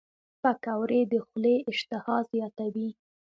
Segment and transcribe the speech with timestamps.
[0.41, 2.89] پکورې د خولې اشتها زیاتوي